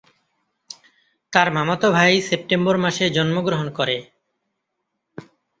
তার 1.33 1.47
মামাতো 1.55 1.87
ভাই 1.91 2.13
সেপ্টেম্বর 2.29 2.75
মাসে 2.83 3.05
জন্মগ্রহণ 3.09 3.67
করে। 3.77 3.97